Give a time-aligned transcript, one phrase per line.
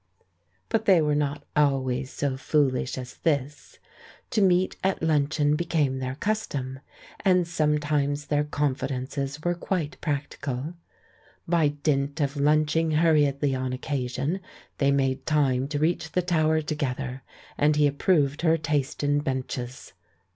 [0.67, 3.77] But they were not always so foolish as this.
[4.31, 6.79] To meet at luncheon became their custom,
[7.23, 10.73] and sometimes their confidences were quite practical.
[11.47, 14.39] By dint of lunching hurriedly on occasion,
[14.79, 17.21] they made time to reach the Tower together,
[17.55, 19.93] and he approved her taste in benches.